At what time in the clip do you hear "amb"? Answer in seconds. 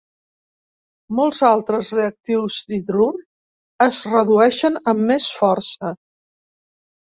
4.93-5.05